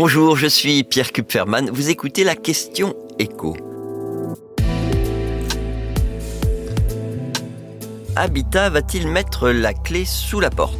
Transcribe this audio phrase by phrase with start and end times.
[0.00, 1.70] Bonjour, je suis Pierre Kupferman.
[1.70, 3.56] Vous écoutez la question écho.
[8.14, 10.78] Habitat va-t-il mettre la clé sous la porte?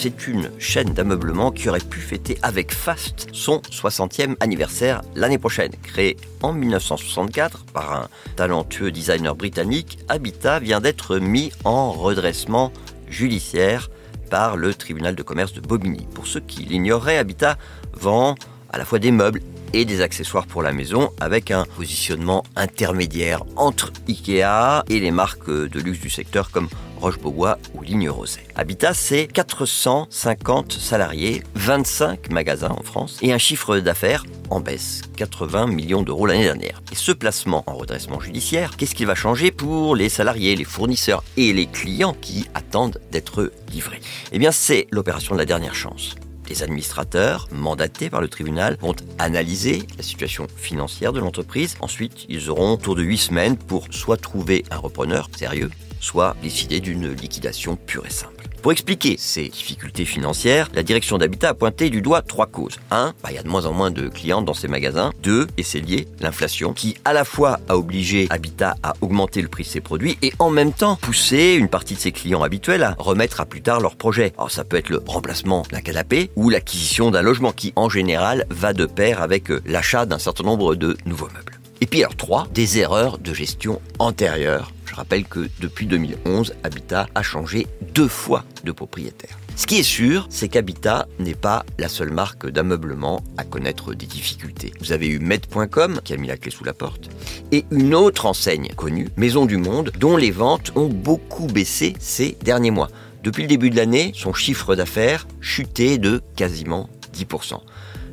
[0.00, 5.70] C'est une chaîne d'ameublement qui aurait pu fêter avec faste son 60e anniversaire l'année prochaine.
[5.84, 12.72] Créé en 1964 par un talentueux designer britannique, Habitat vient d'être mis en redressement
[13.08, 13.90] judiciaire
[14.30, 16.06] par le tribunal de commerce de Bobigny.
[16.14, 17.56] Pour ceux qui l'ignoreraient, Habitat
[17.92, 18.34] vend
[18.70, 19.40] à la fois des meubles
[19.74, 25.50] et des accessoires pour la maison avec un positionnement intermédiaire entre Ikea et les marques
[25.50, 26.68] de luxe du secteur comme
[27.00, 28.46] Roche-Beaubois ou Ligne Rosée.
[28.54, 35.66] Habitat, c'est 450 salariés, 25 magasins en France et un chiffre d'affaires en baisse, 80
[35.66, 36.80] millions d'euros l'année dernière.
[36.92, 41.24] Et ce placement en redressement judiciaire, qu'est-ce qui va changer pour les salariés, les fournisseurs
[41.36, 44.00] et les clients qui attendent d'être livrés?
[44.30, 46.14] Eh bien, c'est l'opération de la dernière chance.
[46.48, 51.76] Les administrateurs, mandatés par le tribunal, vont analyser la situation financière de l'entreprise.
[51.80, 55.70] Ensuite, ils auront autour de 8 semaines pour soit trouver un repreneur sérieux,
[56.00, 58.44] soit décider d'une liquidation pure et simple.
[58.64, 62.78] Pour expliquer ces difficultés financières, la direction d'Habitat a pointé du doigt trois causes.
[62.90, 65.12] Un, bah, il y a de moins en moins de clients dans ces magasins.
[65.22, 69.48] Deux, et c'est lié, l'inflation, qui à la fois a obligé Habitat à augmenter le
[69.48, 72.84] prix de ses produits et en même temps pousser une partie de ses clients habituels
[72.84, 74.32] à remettre à plus tard leur projet.
[74.38, 78.46] Alors ça peut être le remplacement d'un canapé ou l'acquisition d'un logement qui en général
[78.50, 81.60] va de pair avec euh, l'achat d'un certain nombre de nouveaux meubles.
[81.80, 84.72] Et puis alors trois, des erreurs de gestion antérieures.
[84.86, 89.38] Je rappelle que depuis 2011, Habitat a changé deux fois de propriétaire.
[89.56, 94.06] Ce qui est sûr, c'est qu'Habitat n'est pas la seule marque d'ameublement à connaître des
[94.06, 94.72] difficultés.
[94.80, 97.08] Vous avez eu Med.com qui a mis la clé sous la porte
[97.52, 102.36] et une autre enseigne connue, Maison du Monde, dont les ventes ont beaucoup baissé ces
[102.42, 102.88] derniers mois.
[103.24, 107.58] Depuis le début de l'année, son chiffre d'affaires chutait de quasiment 10%.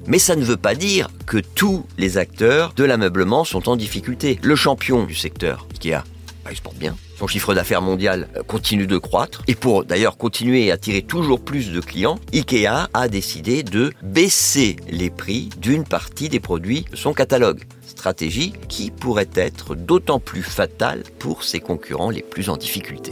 [0.08, 4.40] Mais ça ne veut pas dire que tous les acteurs de l'ameublement sont en difficulté.
[4.42, 6.06] Le champion du secteur, Ikea,
[6.46, 6.96] bah, il se porte bien.
[7.20, 9.44] Son chiffre d'affaires mondial euh, continue de croître.
[9.50, 14.78] Et pour d'ailleurs continuer à attirer toujours plus de clients, Ikea a décidé de baisser
[14.90, 17.66] les prix d'une partie des produits de son catalogue.
[17.86, 23.12] Stratégie qui pourrait être d'autant plus fatale pour ses concurrents les plus en difficulté.